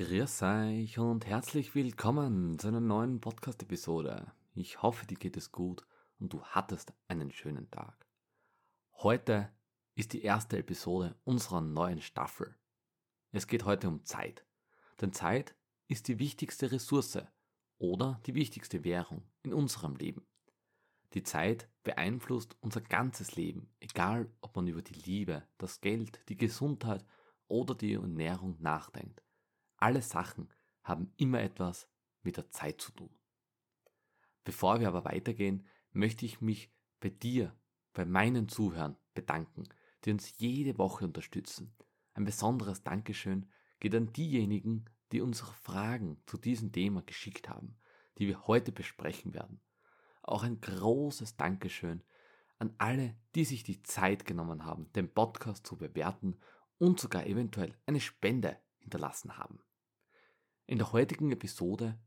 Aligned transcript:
Grüß 0.00 0.40
euch 0.44 0.98
und 0.98 1.26
herzlich 1.26 1.74
willkommen 1.74 2.58
zu 2.58 2.68
einer 2.68 2.80
neuen 2.80 3.20
Podcast-Episode. 3.20 4.32
Ich 4.54 4.80
hoffe, 4.80 5.04
dir 5.04 5.18
geht 5.18 5.36
es 5.36 5.52
gut 5.52 5.86
und 6.18 6.32
du 6.32 6.42
hattest 6.42 6.94
einen 7.08 7.30
schönen 7.30 7.70
Tag. 7.70 8.08
Heute 8.94 9.52
ist 9.96 10.14
die 10.14 10.22
erste 10.22 10.56
Episode 10.56 11.16
unserer 11.24 11.60
neuen 11.60 12.00
Staffel. 12.00 12.56
Es 13.30 13.46
geht 13.46 13.66
heute 13.66 13.88
um 13.88 14.02
Zeit. 14.06 14.46
Denn 15.02 15.12
Zeit 15.12 15.54
ist 15.86 16.08
die 16.08 16.18
wichtigste 16.18 16.72
Ressource 16.72 17.18
oder 17.76 18.22
die 18.24 18.34
wichtigste 18.34 18.84
Währung 18.84 19.28
in 19.42 19.52
unserem 19.52 19.96
Leben. 19.96 20.26
Die 21.12 21.24
Zeit 21.24 21.68
beeinflusst 21.82 22.56
unser 22.62 22.80
ganzes 22.80 23.36
Leben, 23.36 23.70
egal 23.80 24.32
ob 24.40 24.56
man 24.56 24.66
über 24.66 24.80
die 24.80 24.98
Liebe, 24.98 25.46
das 25.58 25.82
Geld, 25.82 26.22
die 26.30 26.38
Gesundheit 26.38 27.04
oder 27.48 27.74
die 27.74 27.92
Ernährung 27.92 28.56
nachdenkt. 28.60 29.22
Alle 29.80 30.02
Sachen 30.02 30.52
haben 30.82 31.12
immer 31.16 31.40
etwas 31.40 31.88
mit 32.22 32.36
der 32.36 32.50
Zeit 32.50 32.82
zu 32.82 32.92
tun. 32.92 33.10
Bevor 34.44 34.78
wir 34.78 34.88
aber 34.88 35.06
weitergehen, 35.06 35.66
möchte 35.92 36.26
ich 36.26 36.42
mich 36.42 36.70
bei 37.00 37.08
dir, 37.08 37.56
bei 37.94 38.04
meinen 38.04 38.48
Zuhörern 38.48 38.96
bedanken, 39.14 39.64
die 40.04 40.10
uns 40.10 40.38
jede 40.38 40.76
Woche 40.76 41.06
unterstützen. 41.06 41.74
Ein 42.12 42.24
besonderes 42.24 42.82
Dankeschön 42.82 43.50
geht 43.80 43.94
an 43.94 44.12
diejenigen, 44.12 44.84
die 45.12 45.22
unsere 45.22 45.52
Fragen 45.54 46.22
zu 46.26 46.36
diesem 46.36 46.72
Thema 46.72 47.02
geschickt 47.02 47.48
haben, 47.48 47.78
die 48.18 48.28
wir 48.28 48.46
heute 48.46 48.72
besprechen 48.72 49.32
werden. 49.32 49.60
Auch 50.22 50.42
ein 50.42 50.60
großes 50.60 51.36
Dankeschön 51.36 52.02
an 52.58 52.74
alle, 52.76 53.16
die 53.34 53.46
sich 53.46 53.62
die 53.62 53.82
Zeit 53.82 54.26
genommen 54.26 54.66
haben, 54.66 54.92
den 54.92 55.12
Podcast 55.12 55.66
zu 55.66 55.78
bewerten 55.78 56.38
und 56.76 57.00
sogar 57.00 57.26
eventuell 57.26 57.74
eine 57.86 58.00
Spende 58.00 58.58
hinterlassen 58.78 59.38
haben. 59.38 59.60
In 60.70 60.78
der 60.78 60.92
heutigen 60.92 61.32
Episode 61.32 61.98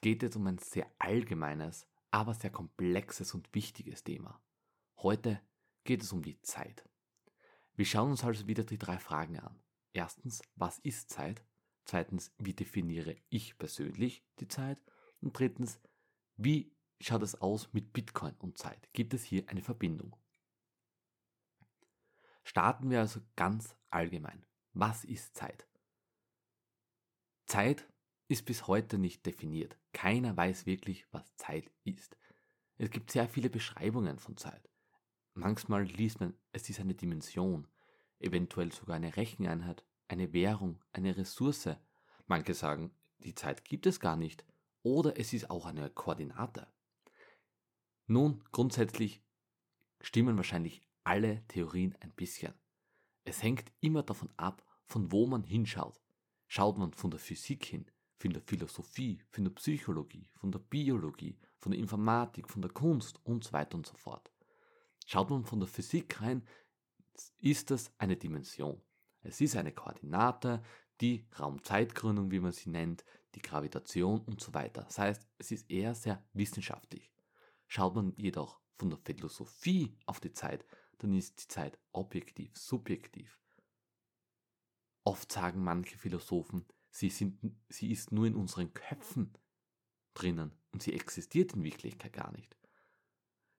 geht 0.00 0.22
es 0.22 0.34
um 0.36 0.46
ein 0.46 0.56
sehr 0.56 0.90
allgemeines, 0.98 1.86
aber 2.10 2.32
sehr 2.32 2.48
komplexes 2.48 3.34
und 3.34 3.54
wichtiges 3.54 4.04
Thema. 4.04 4.42
Heute 5.02 5.38
geht 5.84 6.02
es 6.02 6.14
um 6.14 6.22
die 6.22 6.40
Zeit. 6.40 6.88
Wir 7.74 7.84
schauen 7.84 8.12
uns 8.12 8.24
also 8.24 8.46
wieder 8.46 8.64
die 8.64 8.78
drei 8.78 8.98
Fragen 8.98 9.38
an. 9.38 9.62
Erstens, 9.92 10.40
was 10.54 10.78
ist 10.78 11.10
Zeit? 11.10 11.44
Zweitens, 11.84 12.32
wie 12.38 12.54
definiere 12.54 13.16
ich 13.28 13.58
persönlich 13.58 14.24
die 14.40 14.48
Zeit? 14.48 14.78
Und 15.20 15.38
drittens, 15.38 15.78
wie 16.38 16.74
schaut 17.02 17.20
es 17.20 17.38
aus 17.42 17.70
mit 17.74 17.92
Bitcoin 17.92 18.34
und 18.38 18.56
Zeit? 18.56 18.90
Gibt 18.94 19.12
es 19.12 19.24
hier 19.24 19.46
eine 19.50 19.60
Verbindung? 19.60 20.16
Starten 22.44 22.88
wir 22.88 23.00
also 23.00 23.20
ganz 23.36 23.76
allgemein. 23.90 24.46
Was 24.72 25.04
ist 25.04 25.36
Zeit? 25.36 25.68
Zeit 27.44 27.86
ist 28.28 28.44
bis 28.44 28.66
heute 28.66 28.98
nicht 28.98 29.24
definiert. 29.26 29.76
Keiner 29.92 30.36
weiß 30.36 30.66
wirklich, 30.66 31.06
was 31.12 31.36
Zeit 31.36 31.70
ist. 31.84 32.16
Es 32.76 32.90
gibt 32.90 33.10
sehr 33.10 33.28
viele 33.28 33.50
Beschreibungen 33.50 34.18
von 34.18 34.36
Zeit. 34.36 34.68
Manchmal 35.34 35.84
liest 35.84 36.20
man, 36.20 36.34
es 36.52 36.68
ist 36.68 36.80
eine 36.80 36.94
Dimension, 36.94 37.68
eventuell 38.18 38.72
sogar 38.72 38.96
eine 38.96 39.16
Recheneinheit, 39.16 39.84
eine 40.08 40.32
Währung, 40.32 40.82
eine 40.92 41.16
Ressource. 41.16 41.68
Manche 42.26 42.54
sagen, 42.54 42.90
die 43.18 43.34
Zeit 43.34 43.64
gibt 43.64 43.86
es 43.86 44.00
gar 44.00 44.16
nicht. 44.16 44.44
Oder 44.82 45.18
es 45.18 45.32
ist 45.32 45.50
auch 45.50 45.66
eine 45.66 45.90
Koordinate. 45.90 46.68
Nun, 48.06 48.44
grundsätzlich 48.52 49.22
stimmen 50.00 50.36
wahrscheinlich 50.36 50.82
alle 51.02 51.46
Theorien 51.48 51.96
ein 52.00 52.12
bisschen. 52.12 52.54
Es 53.24 53.42
hängt 53.42 53.72
immer 53.80 54.02
davon 54.02 54.30
ab, 54.36 54.64
von 54.84 55.10
wo 55.10 55.26
man 55.26 55.42
hinschaut. 55.42 56.00
Schaut 56.46 56.78
man 56.78 56.92
von 56.92 57.10
der 57.10 57.18
Physik 57.18 57.64
hin, 57.64 57.90
von 58.18 58.32
der 58.32 58.42
Philosophie, 58.42 59.22
von 59.30 59.44
der 59.44 59.50
Psychologie, 59.52 60.28
von 60.34 60.50
der 60.50 60.58
Biologie, 60.58 61.38
von 61.58 61.72
der 61.72 61.80
Informatik, 61.80 62.48
von 62.48 62.62
der 62.62 62.70
Kunst 62.70 63.24
und 63.24 63.44
so 63.44 63.52
weiter 63.52 63.76
und 63.76 63.86
so 63.86 63.96
fort. 63.96 64.30
Schaut 65.06 65.30
man 65.30 65.44
von 65.44 65.60
der 65.60 65.68
Physik 65.68 66.20
rein, 66.20 66.46
ist 67.38 67.70
das 67.70 67.92
eine 67.98 68.16
Dimension. 68.16 68.80
Es 69.20 69.40
ist 69.40 69.56
eine 69.56 69.72
Koordinate, 69.72 70.62
die 71.00 71.26
Raumzeitgründung, 71.38 72.30
wie 72.30 72.40
man 72.40 72.52
sie 72.52 72.70
nennt, 72.70 73.04
die 73.34 73.42
Gravitation 73.42 74.20
und 74.20 74.40
so 74.40 74.54
weiter. 74.54 74.82
Das 74.84 74.98
heißt, 74.98 75.28
es 75.38 75.52
ist 75.52 75.70
eher 75.70 75.94
sehr 75.94 76.24
wissenschaftlich. 76.32 77.12
Schaut 77.66 77.94
man 77.94 78.14
jedoch 78.16 78.60
von 78.76 78.90
der 78.90 78.98
Philosophie 78.98 79.96
auf 80.06 80.20
die 80.20 80.32
Zeit, 80.32 80.64
dann 80.98 81.12
ist 81.14 81.42
die 81.42 81.48
Zeit 81.48 81.78
objektiv, 81.92 82.56
subjektiv. 82.56 83.38
Oft 85.04 85.30
sagen 85.30 85.62
manche 85.62 85.98
Philosophen, 85.98 86.66
sie, 86.96 87.10
sind, 87.10 87.38
sie 87.68 87.92
ist 87.92 88.10
nur 88.12 88.26
in 88.26 88.34
unseren 88.34 88.72
Köpfen 88.72 89.32
drinnen 90.14 90.52
und 90.72 90.82
sie 90.82 90.94
existiert 90.94 91.52
in 91.52 91.62
Wirklichkeit 91.62 92.12
gar 92.12 92.32
nicht. 92.32 92.56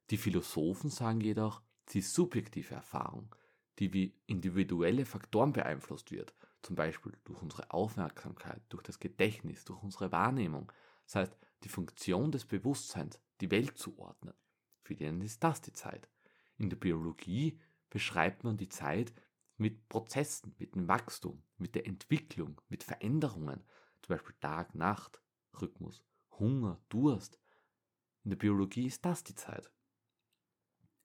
Die 0.09 0.17
Philosophen 0.17 0.89
sagen 0.89 1.21
jedoch, 1.21 1.61
sie 1.87 1.99
ist 1.99 2.13
subjektive 2.13 2.73
Erfahrung, 2.73 3.35
die 3.77 3.93
wie 3.93 4.15
individuelle 4.25 5.05
Faktoren 5.05 5.53
beeinflusst 5.53 6.11
wird, 6.11 6.33
zum 6.63 6.75
Beispiel 6.75 7.13
durch 7.25 7.41
unsere 7.41 7.69
Aufmerksamkeit, 7.71 8.61
durch 8.69 8.83
das 8.83 8.99
Gedächtnis, 8.99 9.65
durch 9.65 9.83
unsere 9.83 10.11
Wahrnehmung. 10.11 10.71
Das 11.05 11.15
heißt, 11.15 11.37
die 11.63 11.69
Funktion 11.69 12.31
des 12.31 12.45
Bewusstseins, 12.45 13.19
die 13.39 13.51
Welt 13.51 13.77
zu 13.77 13.99
ordnen. 13.99 14.33
Für 14.81 14.95
den 14.95 15.21
ist 15.21 15.43
das 15.43 15.61
die 15.61 15.73
Zeit. 15.73 16.09
In 16.57 16.69
der 16.69 16.77
Biologie 16.77 17.59
beschreibt 17.89 18.43
man 18.43 18.57
die 18.57 18.69
Zeit 18.69 19.13
mit 19.57 19.89
Prozessen, 19.89 20.55
mit 20.57 20.75
dem 20.75 20.87
Wachstum, 20.87 21.43
mit 21.57 21.75
der 21.75 21.87
Entwicklung, 21.87 22.61
mit 22.69 22.83
Veränderungen, 22.83 23.63
zum 24.01 24.15
Beispiel 24.15 24.35
Tag-Nacht-Rhythmus, 24.39 26.03
Hunger, 26.39 26.79
Durst. 26.89 27.39
In 28.23 28.29
der 28.29 28.37
Biologie 28.37 28.87
ist 28.87 29.03
das 29.05 29.23
die 29.23 29.35
Zeit. 29.35 29.71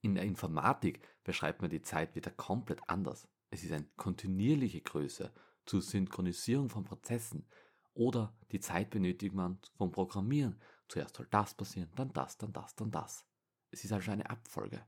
In 0.00 0.14
der 0.14 0.24
Informatik 0.24 1.06
beschreibt 1.24 1.62
man 1.62 1.70
die 1.70 1.82
Zeit 1.82 2.14
wieder 2.14 2.30
komplett 2.30 2.80
anders. 2.88 3.28
Es 3.50 3.62
ist 3.62 3.72
eine 3.72 3.86
kontinuierliche 3.96 4.80
Größe 4.80 5.32
zur 5.64 5.80
Synchronisierung 5.80 6.68
von 6.68 6.84
Prozessen 6.84 7.46
oder 7.94 8.36
die 8.50 8.60
Zeit 8.60 8.90
benötigt 8.90 9.34
man 9.34 9.58
vom 9.76 9.92
Programmieren. 9.92 10.60
Zuerst 10.88 11.16
soll 11.16 11.26
das 11.30 11.54
passieren, 11.54 11.90
dann 11.94 12.12
das, 12.12 12.36
dann 12.36 12.52
das, 12.52 12.74
dann 12.74 12.90
das. 12.90 13.26
Es 13.70 13.84
ist 13.84 13.92
also 13.92 14.10
eine 14.10 14.28
Abfolge. 14.28 14.84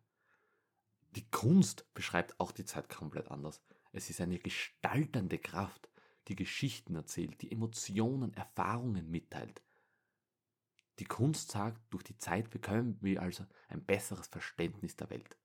Die 1.15 1.31
Kunst 1.31 1.87
beschreibt 1.95 2.41
auch 2.41 2.51
die 2.51 2.65
Zeit 2.65 2.89
komplett 2.89 3.31
anders. 3.31 3.63
Es 3.93 4.11
ist 4.11 4.21
eine 4.21 4.41
gestaltende 4.41 5.39
Kraft, 5.39 5.89
die 6.27 6.35
Geschichten 6.35 6.97
erzählt, 6.97 7.41
die 7.41 7.53
Emotionen, 7.53 8.35
Erfahrungen 8.35 9.09
mitteilt. 9.09 9.63
Die 10.99 11.05
Kunst 11.05 11.53
sagt, 11.53 11.81
durch 11.91 12.03
die 12.03 12.19
Zeit 12.19 12.51
bekommen 12.51 12.99
wir 13.01 13.23
also 13.23 13.47
ein 13.69 13.85
besseres 13.85 14.27
Verständnis 14.27 14.97
der 14.97 15.11
Welt. 15.11 15.39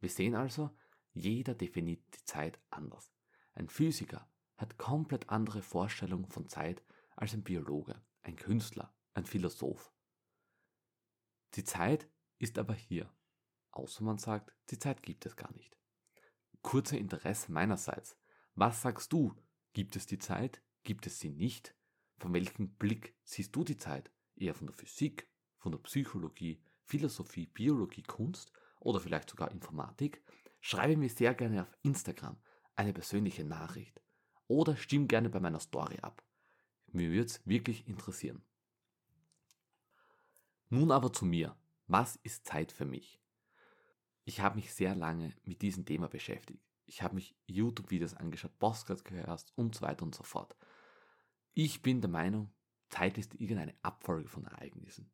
Wir 0.00 0.10
sehen 0.10 0.34
also, 0.34 0.70
jeder 1.14 1.54
definiert 1.54 2.02
die 2.14 2.24
Zeit 2.24 2.58
anders. 2.68 3.10
Ein 3.54 3.70
Physiker 3.70 4.28
hat 4.58 4.76
komplett 4.76 5.30
andere 5.30 5.62
Vorstellungen 5.62 6.28
von 6.28 6.48
Zeit 6.50 6.82
als 7.16 7.32
ein 7.32 7.42
Biologe, 7.42 8.02
ein 8.22 8.36
Künstler, 8.36 8.94
ein 9.14 9.24
Philosoph. 9.24 9.94
Die 11.54 11.64
Zeit 11.64 12.06
ist 12.38 12.58
aber 12.58 12.74
hier 12.74 13.10
Außer 13.70 14.04
man 14.04 14.18
sagt, 14.18 14.54
die 14.70 14.78
Zeit 14.78 15.02
gibt 15.02 15.26
es 15.26 15.36
gar 15.36 15.52
nicht. 15.54 15.76
Kurzer 16.62 16.98
Interesse 16.98 17.52
meinerseits. 17.52 18.16
Was 18.54 18.82
sagst 18.82 19.12
du? 19.12 19.34
Gibt 19.72 19.96
es 19.96 20.06
die 20.06 20.18
Zeit? 20.18 20.62
Gibt 20.82 21.06
es 21.06 21.20
sie 21.20 21.30
nicht? 21.30 21.74
Von 22.18 22.34
welchem 22.34 22.74
Blick 22.74 23.16
siehst 23.22 23.54
du 23.54 23.64
die 23.64 23.76
Zeit? 23.76 24.10
Eher 24.36 24.54
von 24.54 24.66
der 24.66 24.76
Physik, 24.76 25.30
von 25.58 25.72
der 25.72 25.78
Psychologie, 25.78 26.62
Philosophie, 26.84 27.46
Biologie, 27.46 28.02
Kunst 28.02 28.52
oder 28.80 29.00
vielleicht 29.00 29.30
sogar 29.30 29.50
Informatik? 29.50 30.22
Schreibe 30.60 30.96
mir 30.96 31.08
sehr 31.08 31.34
gerne 31.34 31.62
auf 31.62 31.76
Instagram 31.82 32.36
eine 32.76 32.92
persönliche 32.92 33.44
Nachricht 33.44 34.00
oder 34.48 34.76
stimm 34.76 35.06
gerne 35.06 35.30
bei 35.30 35.40
meiner 35.40 35.60
Story 35.60 35.98
ab. 36.00 36.24
Mir 36.88 37.10
würde 37.10 37.26
es 37.26 37.46
wirklich 37.46 37.86
interessieren. 37.86 38.42
Nun 40.68 40.90
aber 40.90 41.12
zu 41.12 41.24
mir. 41.24 41.56
Was 41.86 42.16
ist 42.16 42.46
Zeit 42.46 42.72
für 42.72 42.84
mich? 42.84 43.19
Ich 44.30 44.38
habe 44.38 44.54
mich 44.54 44.72
sehr 44.72 44.94
lange 44.94 45.34
mit 45.42 45.60
diesem 45.60 45.84
Thema 45.84 46.08
beschäftigt. 46.08 46.62
Ich 46.86 47.02
habe 47.02 47.16
mich 47.16 47.34
YouTube-Videos 47.46 48.14
angeschaut, 48.14 48.56
Podcasts 48.60 49.02
gehört 49.02 49.52
und 49.56 49.74
so 49.74 49.82
weiter 49.82 50.04
und 50.04 50.14
so 50.14 50.22
fort. 50.22 50.56
Ich 51.52 51.82
bin 51.82 52.00
der 52.00 52.10
Meinung, 52.10 52.52
Zeit 52.90 53.18
ist 53.18 53.34
irgendeine 53.34 53.74
Abfolge 53.82 54.28
von 54.28 54.46
Ereignissen. 54.46 55.10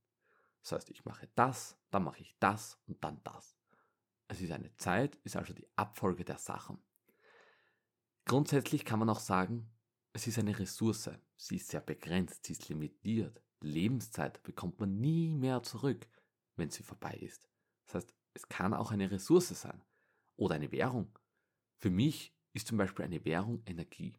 Das 0.60 0.72
heißt, 0.72 0.90
ich 0.90 1.06
mache 1.06 1.30
das, 1.34 1.78
dann 1.90 2.04
mache 2.04 2.20
ich 2.20 2.36
das 2.40 2.78
und 2.86 3.02
dann 3.02 3.22
das. 3.24 3.56
Es 4.28 4.42
ist 4.42 4.52
eine 4.52 4.76
Zeit, 4.76 5.16
ist 5.24 5.36
also 5.36 5.54
die 5.54 5.66
Abfolge 5.76 6.26
der 6.26 6.36
Sachen. 6.36 6.78
Grundsätzlich 8.26 8.84
kann 8.84 8.98
man 8.98 9.08
auch 9.08 9.20
sagen, 9.20 9.70
es 10.12 10.26
ist 10.26 10.38
eine 10.38 10.58
Ressource. 10.58 11.08
Sie 11.38 11.56
ist 11.56 11.68
sehr 11.68 11.80
begrenzt, 11.80 12.44
sie 12.44 12.52
ist 12.52 12.68
limitiert. 12.68 13.40
Lebenszeit 13.62 14.42
bekommt 14.42 14.78
man 14.78 15.00
nie 15.00 15.30
mehr 15.30 15.62
zurück, 15.62 16.06
wenn 16.56 16.68
sie 16.68 16.82
vorbei 16.82 17.14
ist. 17.14 17.48
Das 17.86 17.94
heißt, 17.94 18.15
es 18.36 18.48
kann 18.48 18.74
auch 18.74 18.92
eine 18.92 19.10
Ressource 19.10 19.48
sein 19.48 19.82
oder 20.36 20.56
eine 20.56 20.70
Währung. 20.70 21.10
Für 21.78 21.90
mich 21.90 22.34
ist 22.52 22.68
zum 22.68 22.76
Beispiel 22.76 23.06
eine 23.06 23.24
Währung 23.24 23.62
Energie. 23.64 24.14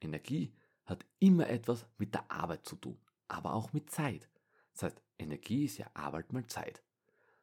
Energie 0.00 0.54
hat 0.84 1.06
immer 1.18 1.48
etwas 1.48 1.86
mit 1.96 2.14
der 2.14 2.30
Arbeit 2.30 2.66
zu 2.66 2.76
tun, 2.76 2.98
aber 3.26 3.54
auch 3.54 3.72
mit 3.72 3.90
Zeit. 3.90 4.28
Das 4.74 4.82
heißt, 4.84 5.02
Energie 5.18 5.64
ist 5.64 5.78
ja 5.78 5.90
Arbeit 5.94 6.32
mal 6.32 6.46
Zeit. 6.46 6.82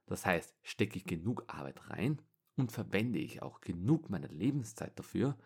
Das 0.06 0.26
heißt, 0.26 0.54
stecke 0.62 0.98
ich 0.98 1.06
genug 1.06 1.44
Arbeit 1.48 1.90
rein 1.90 2.22
und 2.56 2.72
verwende 2.72 3.18
ich 3.18 3.42
auch 3.42 3.60
genug 3.60 4.10
meiner 4.12 4.28
Lebenszeit 4.28 4.98
dafür, 5.00 5.38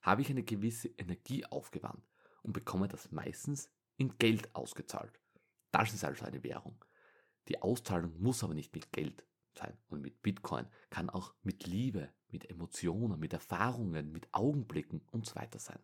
habe 0.00 0.22
ich 0.22 0.30
eine 0.30 0.44
gewisse 0.44 0.88
Energie 0.96 1.44
aufgewandt 1.44 2.08
und 2.42 2.54
bekomme 2.54 2.88
das 2.88 3.12
meistens 3.12 3.70
in 3.98 4.16
Geld 4.16 4.54
ausgezahlt. 4.54 5.20
Das 5.72 5.92
ist 5.92 6.04
also 6.04 6.24
eine 6.24 6.42
Währung. 6.42 6.82
Die 7.48 7.60
Auszahlung 7.60 8.18
muss 8.18 8.42
aber 8.42 8.54
nicht 8.54 8.74
mit 8.74 8.92
Geld 8.92 9.26
sein 9.56 9.76
und 9.88 10.02
mit 10.02 10.22
Bitcoin, 10.22 10.66
kann 10.90 11.10
auch 11.10 11.34
mit 11.42 11.66
Liebe, 11.66 12.12
mit 12.28 12.48
Emotionen, 12.50 13.18
mit 13.18 13.32
Erfahrungen, 13.32 14.12
mit 14.12 14.32
Augenblicken 14.32 15.02
und 15.10 15.26
so 15.26 15.34
weiter 15.34 15.58
sein. 15.58 15.78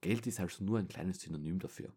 Geld 0.00 0.26
ist 0.26 0.40
also 0.40 0.64
nur 0.64 0.78
ein 0.78 0.88
kleines 0.88 1.20
Synonym 1.20 1.58
dafür. 1.58 1.92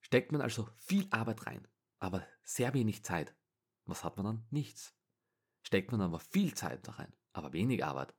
Steckt 0.00 0.32
man 0.32 0.40
also 0.40 0.68
viel 0.76 1.06
Arbeit 1.10 1.46
rein, 1.46 1.68
aber 1.98 2.26
sehr 2.42 2.74
wenig 2.74 3.04
Zeit, 3.04 3.34
was 3.84 4.02
hat 4.02 4.16
man 4.16 4.26
dann? 4.26 4.46
Nichts. 4.50 4.94
Steckt 5.62 5.92
man 5.92 6.00
aber 6.00 6.18
viel 6.18 6.54
Zeit 6.54 6.86
da 6.88 6.92
rein, 6.92 7.12
aber 7.32 7.52
wenig 7.52 7.84
Arbeit, 7.84 8.14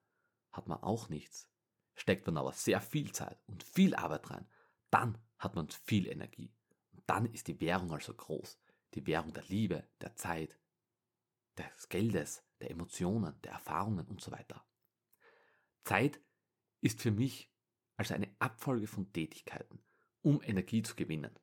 hat 0.51 0.67
man 0.67 0.81
auch 0.81 1.09
nichts. 1.09 1.49
Steckt 1.95 2.25
man 2.27 2.37
aber 2.37 2.53
sehr 2.53 2.81
viel 2.81 3.11
Zeit 3.11 3.41
und 3.47 3.63
viel 3.63 3.95
Arbeit 3.95 4.29
rein, 4.29 4.47
dann 4.89 5.17
hat 5.37 5.55
man 5.55 5.67
viel 5.69 6.07
Energie. 6.07 6.53
Und 6.91 7.03
dann 7.07 7.25
ist 7.25 7.47
die 7.47 7.59
Währung 7.59 7.91
also 7.91 8.13
groß. 8.13 8.60
Die 8.93 9.05
Währung 9.07 9.33
der 9.33 9.43
Liebe, 9.43 9.87
der 10.01 10.15
Zeit, 10.15 10.57
des 11.57 11.89
Geldes, 11.89 12.43
der 12.59 12.71
Emotionen, 12.71 13.39
der 13.41 13.53
Erfahrungen 13.53 14.07
und 14.07 14.21
so 14.21 14.31
weiter. 14.31 14.65
Zeit 15.83 16.19
ist 16.81 17.01
für 17.01 17.11
mich 17.11 17.51
also 17.97 18.13
eine 18.13 18.33
Abfolge 18.39 18.87
von 18.87 19.11
Tätigkeiten, 19.13 19.83
um 20.21 20.41
Energie 20.41 20.81
zu 20.81 20.95
gewinnen. 20.95 21.37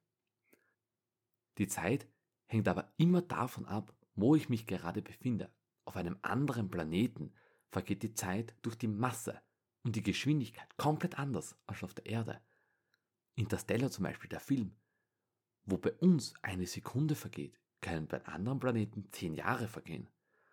Die 1.59 1.69
Zeit 1.69 2.09
hängt 2.47 2.69
aber 2.69 2.93
immer 2.97 3.23
davon 3.23 3.67
ab, 3.67 3.95
wo 4.15 4.35
ich 4.35 4.49
mich 4.49 4.67
gerade 4.67 5.03
befinde. 5.03 5.53
Auf 5.85 5.97
einem 5.97 6.19
anderen 6.23 6.71
Planeten 6.71 7.33
vergeht 7.71 8.03
die 8.03 8.15
Zeit 8.15 8.55
durch 8.63 8.77
die 8.77 8.89
Masse 8.89 9.41
und 9.83 9.97
die 9.97 10.03
Geschwindigkeit 10.03 10.77
komplett 10.77 11.19
anders 11.19 11.57
als 11.67 11.83
auf 11.83 11.95
der 11.95 12.07
Erde. 12.07 12.41
Interstellar 13.35 13.91
zum 13.91 14.05
Beispiel, 14.05 14.29
der 14.29 14.41
Film, 14.41 14.77
wo 15.71 15.77
bei 15.77 15.93
uns 15.93 16.35
eine 16.43 16.67
Sekunde 16.67 17.15
vergeht, 17.15 17.59
können 17.81 18.09
bei 18.09 18.25
anderen 18.25 18.59
Planeten 18.59 19.09
zehn 19.13 19.35
Jahre 19.35 19.69
vergehen. 19.69 20.09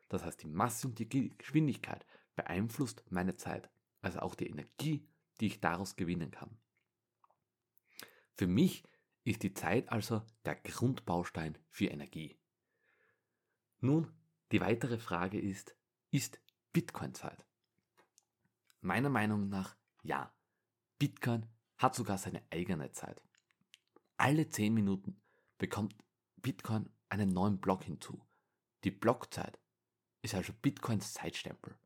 Das 0.09 0.23
heißt, 0.23 0.43
die 0.43 0.47
Masse 0.47 0.87
und 0.87 0.99
die 0.99 1.07
Geschwindigkeit 1.37 2.05
beeinflusst 2.35 3.03
meine 3.09 3.37
Zeit, 3.37 3.69
also 4.01 4.19
auch 4.19 4.35
die 4.35 4.47
Energie, 4.47 5.07
die 5.39 5.47
ich 5.47 5.61
daraus 5.61 5.95
gewinnen 5.95 6.31
kann. 6.31 6.57
Für 8.33 8.47
mich 8.47 8.83
ist 9.23 9.43
die 9.43 9.53
Zeit 9.53 9.89
also 9.89 10.21
der 10.43 10.55
Grundbaustein 10.55 11.57
für 11.69 11.85
Energie. 11.85 12.37
Nun, 13.79 14.11
die 14.51 14.61
weitere 14.61 14.97
Frage 14.97 15.39
ist, 15.39 15.75
ist 16.11 16.39
Bitcoin 16.73 17.13
Zeit? 17.13 17.45
Meiner 18.81 19.09
Meinung 19.09 19.49
nach 19.49 19.75
ja. 20.03 20.31
Bitcoin 20.99 21.45
hat 21.77 21.95
sogar 21.95 22.17
seine 22.17 22.43
eigene 22.51 22.91
Zeit. 22.91 23.21
Alle 24.17 24.49
10 24.49 24.73
Minuten 24.73 25.21
bekommt 25.57 25.95
Bitcoin 26.37 26.89
einen 27.09 27.29
neuen 27.29 27.59
Block 27.59 27.83
hinzu. 27.83 28.25
Die 28.83 28.91
Blockzeit 28.91 29.59
ist 30.21 30.35
also 30.35 30.53
Bitcoins 30.53 31.13
Zeitstempel. 31.13 31.77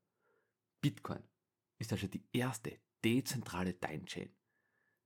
Bitcoin 0.81 1.23
ist 1.77 1.91
also 1.91 2.07
die 2.07 2.23
erste 2.31 2.79
dezentrale 3.03 3.79
Time-Chain. 3.79 4.33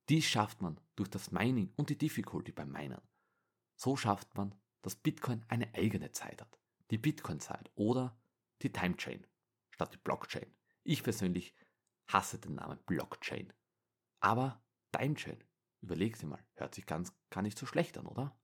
Dies 0.09 0.25
schafft 0.25 0.61
man 0.61 0.79
durch 0.95 1.09
das 1.09 1.31
Mining 1.31 1.71
und 1.77 1.89
die 1.89 1.97
Difficulty 1.97 2.51
beim 2.51 2.71
Minen. 2.71 3.01
So 3.75 3.95
schafft 3.95 4.35
man, 4.35 4.53
dass 4.81 4.95
Bitcoin 4.95 5.45
eine 5.47 5.73
eigene 5.73 6.11
Zeit 6.11 6.41
hat. 6.41 6.59
Die 6.91 6.97
Bitcoin-Zeit 6.97 7.71
oder 7.75 8.17
die 8.61 8.71
Time-Chain 8.71 9.25
statt 9.71 9.93
die 9.93 9.97
Blockchain. 9.97 10.53
Ich 10.83 11.03
persönlich 11.03 11.55
hasse 12.07 12.37
den 12.39 12.55
Namen 12.55 12.79
Blockchain. 12.85 13.53
Aber 14.19 14.61
Timechain, 14.91 15.43
überleg 15.83 16.17
dir 16.17 16.27
mal, 16.27 16.43
hört 16.55 16.73
sich 16.73 16.85
ganz 16.85 17.13
gar 17.29 17.41
nicht 17.41 17.57
so 17.57 17.65
schlecht 17.65 17.97
an, 17.97 18.07
oder? 18.07 18.35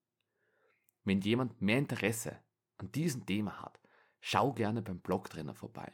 Wenn 1.03 1.21
jemand 1.21 1.61
mehr 1.61 1.77
Interesse 1.77 2.37
an 2.77 2.91
diesem 2.91 3.25
Thema 3.25 3.61
hat, 3.61 3.79
schau 4.19 4.53
gerne 4.53 4.81
beim 4.81 4.99
Blogtrainer 4.99 5.55
vorbei. 5.55 5.91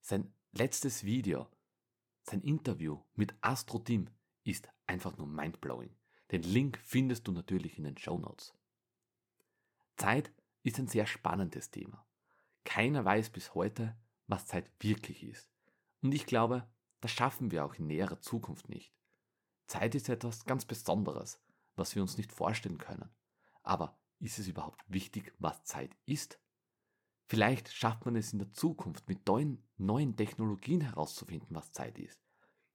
Sein 0.00 0.32
letztes 0.52 1.04
Video, 1.04 1.48
sein 2.22 2.42
Interview 2.42 3.02
mit 3.14 3.34
Astro 3.40 3.78
Tim 3.78 4.10
ist 4.44 4.68
einfach 4.86 5.16
nur 5.16 5.26
mindblowing. 5.26 5.96
Den 6.30 6.42
Link 6.42 6.78
findest 6.82 7.26
du 7.26 7.32
natürlich 7.32 7.78
in 7.78 7.84
den 7.84 7.98
Show 7.98 8.18
Notes. 8.18 8.54
Zeit 9.96 10.32
ist 10.62 10.78
ein 10.78 10.88
sehr 10.88 11.06
spannendes 11.06 11.70
Thema. 11.70 12.06
Keiner 12.64 13.04
weiß 13.04 13.30
bis 13.30 13.54
heute, 13.54 13.96
was 14.26 14.46
Zeit 14.46 14.70
wirklich 14.80 15.22
ist. 15.22 15.50
Und 16.02 16.12
ich 16.12 16.26
glaube, 16.26 16.66
das 17.00 17.10
schaffen 17.10 17.50
wir 17.50 17.64
auch 17.64 17.74
in 17.74 17.86
näherer 17.86 18.20
Zukunft 18.20 18.68
nicht. 18.68 18.94
Zeit 19.66 19.94
ist 19.94 20.08
etwas 20.08 20.44
ganz 20.44 20.64
Besonderes, 20.64 21.40
was 21.76 21.94
wir 21.94 22.02
uns 22.02 22.16
nicht 22.16 22.32
vorstellen 22.32 22.78
können. 22.78 23.10
Aber 23.62 23.98
ist 24.18 24.38
es 24.38 24.48
überhaupt 24.48 24.84
wichtig, 24.88 25.34
was 25.38 25.64
Zeit 25.64 25.96
ist? 26.06 26.40
Vielleicht 27.26 27.72
schafft 27.72 28.04
man 28.04 28.16
es 28.16 28.32
in 28.32 28.38
der 28.38 28.52
Zukunft 28.52 29.08
mit 29.08 29.26
neuen, 29.26 29.66
neuen 29.76 30.16
Technologien 30.16 30.82
herauszufinden, 30.82 31.56
was 31.56 31.72
Zeit 31.72 31.98
ist. 31.98 32.20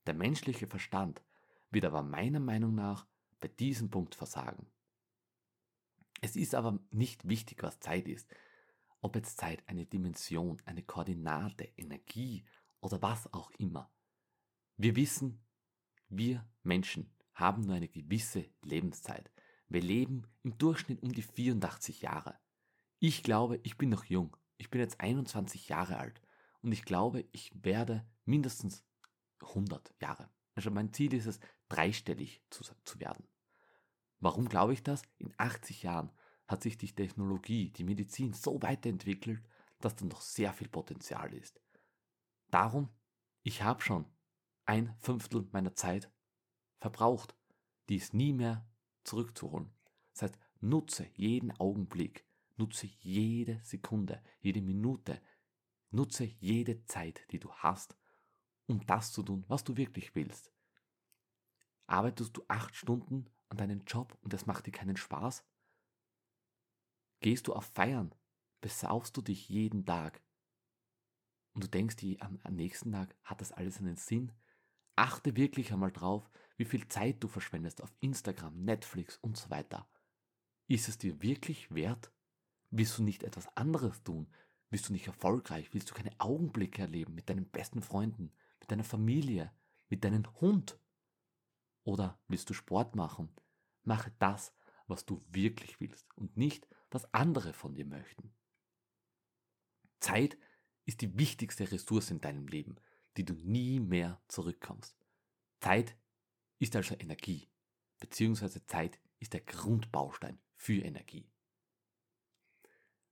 Der 0.07 0.13
menschliche 0.15 0.67
Verstand 0.67 1.23
wird 1.69 1.85
aber 1.85 2.01
meiner 2.01 2.39
Meinung 2.39 2.73
nach 2.73 3.05
bei 3.39 3.47
diesem 3.47 3.89
Punkt 3.89 4.15
versagen. 4.15 4.67
Es 6.21 6.35
ist 6.35 6.55
aber 6.55 6.79
nicht 6.89 7.27
wichtig, 7.27 7.63
was 7.63 7.79
Zeit 7.79 8.07
ist. 8.07 8.27
Ob 9.01 9.15
jetzt 9.15 9.37
Zeit 9.37 9.63
eine 9.67 9.85
Dimension, 9.85 10.61
eine 10.65 10.83
Koordinate, 10.83 11.65
Energie 11.77 12.43
oder 12.81 13.01
was 13.01 13.31
auch 13.33 13.51
immer. 13.51 13.91
Wir 14.75 14.95
wissen, 14.95 15.41
wir 16.09 16.45
Menschen 16.63 17.13
haben 17.33 17.63
nur 17.63 17.75
eine 17.75 17.87
gewisse 17.87 18.45
Lebenszeit. 18.63 19.31
Wir 19.67 19.81
leben 19.81 20.23
im 20.43 20.57
Durchschnitt 20.57 21.01
um 21.01 21.13
die 21.13 21.21
84 21.21 22.01
Jahre. 22.01 22.37
Ich 22.99 23.23
glaube, 23.23 23.59
ich 23.63 23.77
bin 23.77 23.89
noch 23.89 24.03
jung. 24.05 24.35
Ich 24.57 24.69
bin 24.69 24.81
jetzt 24.81 24.99
21 24.99 25.69
Jahre 25.69 25.97
alt 25.97 26.21
und 26.61 26.71
ich 26.71 26.83
glaube, 26.83 27.25
ich 27.31 27.51
werde 27.63 28.05
mindestens 28.25 28.83
100 29.41 29.93
Jahre. 30.01 30.29
Also 30.55 30.71
mein 30.71 30.91
Ziel 30.91 31.13
ist 31.13 31.27
es, 31.27 31.39
dreistellig 31.69 32.41
zu, 32.49 32.63
zu 32.83 32.99
werden. 32.99 33.25
Warum 34.19 34.49
glaube 34.49 34.73
ich 34.73 34.83
das? 34.83 35.03
In 35.17 35.33
80 35.37 35.83
Jahren 35.83 36.11
hat 36.47 36.63
sich 36.63 36.77
die 36.77 36.93
Technologie, 36.93 37.69
die 37.69 37.83
Medizin 37.83 38.33
so 38.33 38.61
weiterentwickelt, 38.61 39.41
dass 39.79 39.95
da 39.95 40.05
noch 40.05 40.21
sehr 40.21 40.51
viel 40.51 40.67
Potenzial 40.67 41.33
ist. 41.33 41.61
Darum, 42.49 42.89
ich 43.43 43.61
habe 43.61 43.81
schon 43.81 44.05
ein 44.69 44.95
Fünftel 44.99 45.49
meiner 45.51 45.73
Zeit 45.73 46.11
verbraucht, 46.77 47.35
die 47.89 47.95
ist 47.95 48.13
nie 48.13 48.33
mehr 48.33 48.69
zurückzuholen. 49.03 49.73
Das 50.13 50.21
heißt, 50.21 50.39
nutze 50.61 51.07
jeden 51.15 51.51
Augenblick, 51.59 52.23
nutze 52.55 52.85
jede 52.85 53.59
Sekunde, 53.63 54.21
jede 54.41 54.61
Minute, 54.61 55.23
nutze 55.89 56.25
jede 56.25 56.85
Zeit, 56.85 57.25
die 57.31 57.39
du 57.39 57.51
hast, 57.51 57.97
um 58.67 58.85
das 58.85 59.11
zu 59.11 59.23
tun, 59.23 59.43
was 59.47 59.63
du 59.63 59.75
wirklich 59.75 60.13
willst. 60.13 60.53
Arbeitest 61.87 62.37
du 62.37 62.43
acht 62.47 62.75
Stunden 62.75 63.25
an 63.47 63.57
deinem 63.57 63.81
Job 63.87 64.19
und 64.21 64.35
es 64.35 64.45
macht 64.45 64.67
dir 64.67 64.71
keinen 64.71 64.97
Spaß? 64.97 65.43
Gehst 67.21 67.47
du 67.47 67.53
auf 67.53 67.65
Feiern? 67.73 68.13
Besaufst 68.61 69.17
du 69.17 69.23
dich 69.23 69.49
jeden 69.49 69.83
Tag? 69.83 70.21
Und 71.55 71.63
du 71.63 71.67
denkst 71.67 71.95
dir 71.95 72.21
am 72.21 72.53
nächsten 72.53 72.91
Tag, 72.91 73.15
hat 73.23 73.41
das 73.41 73.51
alles 73.51 73.79
einen 73.79 73.95
Sinn? 73.95 74.31
Achte 74.99 75.37
wirklich 75.37 75.71
einmal 75.71 75.93
drauf, 75.93 76.29
wie 76.57 76.65
viel 76.65 76.85
Zeit 76.89 77.23
du 77.23 77.29
verschwendest 77.29 77.81
auf 77.81 77.95
Instagram, 78.01 78.65
Netflix 78.65 79.15
und 79.15 79.37
so 79.37 79.49
weiter. 79.49 79.87
Ist 80.67 80.89
es 80.89 80.97
dir 80.97 81.21
wirklich 81.21 81.73
wert? 81.73 82.11
Willst 82.69 82.97
du 82.97 83.03
nicht 83.03 83.23
etwas 83.23 83.47
anderes 83.55 84.03
tun? 84.03 84.27
Willst 84.69 84.89
du 84.89 84.91
nicht 84.91 85.07
erfolgreich? 85.07 85.73
Willst 85.73 85.89
du 85.89 85.93
keine 85.93 86.11
Augenblicke 86.19 86.81
erleben 86.81 87.15
mit 87.15 87.29
deinen 87.29 87.49
besten 87.49 87.81
Freunden, 87.81 88.33
mit 88.59 88.71
deiner 88.71 88.83
Familie, 88.83 89.53
mit 89.87 90.03
deinem 90.03 90.25
Hund? 90.41 90.77
Oder 91.85 92.19
willst 92.27 92.49
du 92.49 92.53
Sport 92.53 92.97
machen? 92.97 93.29
Mache 93.83 94.11
das, 94.19 94.53
was 94.87 95.05
du 95.05 95.25
wirklich 95.29 95.79
willst 95.79 96.13
und 96.17 96.35
nicht, 96.35 96.67
was 96.91 97.13
andere 97.13 97.53
von 97.53 97.73
dir 97.73 97.85
möchten. 97.85 98.33
Zeit 100.01 100.37
ist 100.83 100.99
die 100.99 101.17
wichtigste 101.17 101.71
Ressource 101.71 102.11
in 102.11 102.19
deinem 102.19 102.47
Leben, 102.49 102.75
die 103.19 103.25
du 103.25 103.33
nie 103.33 103.81
mehr 103.81 104.21
zurückkommst. 104.29 104.95
Zeit 105.59 105.93
ist 106.57 106.73
also 106.77 106.95
Energie, 106.97 107.49
beziehungsweise 107.99 108.65
Zeit 108.65 108.97
ist 109.19 109.33
der 109.33 109.41
Grundbaustein 109.41 110.39
für 110.55 110.81
Energie. 110.81 111.29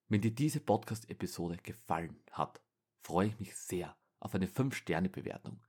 Wenn 0.08 0.22
dir 0.22 0.34
diese 0.34 0.62
Podcast-Episode 0.62 1.58
gefallen 1.58 2.24
hat, 2.32 2.62
freue 3.02 3.28
ich 3.28 3.40
mich 3.42 3.54
sehr 3.58 3.98
auf 4.22 4.34
eine 4.34 4.48
5-Sterne-Bewertung. 4.48 5.60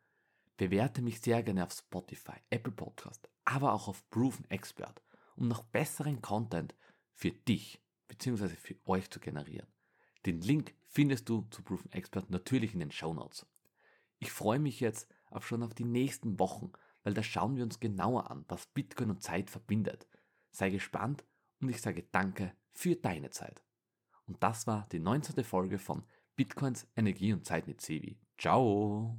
Bewerte 0.57 1.03
mich 1.03 1.21
sehr 1.21 1.43
gerne 1.43 1.65
auf 1.65 1.73
Spotify, 1.73 2.37
Apple 2.49 2.73
Podcast, 2.73 3.29
aber 3.45 3.73
auch 3.73 3.89
auf 3.89 4.09
Proven 4.09 4.49
Expert, 4.53 5.03
um 5.35 5.49
noch 5.49 5.65
besseren 5.65 6.23
Content 6.23 6.77
für 7.13 7.33
dich 7.33 7.81
bzw. 8.07 8.51
für 8.51 8.77
euch 8.87 9.11
zu 9.11 9.19
generieren. 9.19 9.67
Den 10.27 10.41
Link 10.43 10.77
findest 10.87 11.29
du 11.29 11.43
zu 11.51 11.65
Proven 11.65 11.91
Expert 11.91 12.31
natürlich 12.31 12.73
in 12.73 12.79
den 12.79 12.93
Show 12.93 13.13
Notes. 13.13 13.45
Ich 14.19 14.33
freue 14.33 14.59
mich 14.59 14.81
jetzt 14.81 15.09
auch 15.31 15.43
schon 15.43 15.63
auf 15.63 15.75
die 15.75 15.85
nächsten 15.85 16.39
Wochen, 16.39 16.73
weil 17.03 17.15
da 17.15 17.23
schauen 17.23 17.57
wir 17.57 17.65
uns 17.65 17.81
genauer 17.81 18.31
an, 18.31 18.45
was 18.49 18.67
Bitcoin 18.67 19.11
und 19.11 19.23
Zeit 19.23 19.51
verbindet. 19.51 20.09
Sei 20.51 20.71
gespannt 20.71 21.25
und 21.61 21.69
ich 21.69 21.81
sage 21.81 22.05
danke 22.11 22.53
für 22.73 22.97
deine 22.97 23.31
Zeit. 23.31 23.63
Und 24.27 24.43
das 24.43 24.67
war 24.67 24.87
die 24.93 25.01
19. 25.01 25.43
Folge 25.45 25.79
von 25.79 26.05
Bitcoins 26.37 26.87
Energie 26.97 27.33
und 27.33 27.45
Zeit 27.45 27.67
mit 27.67 27.81
Sevi. 27.81 28.19
Ciao! 28.37 29.19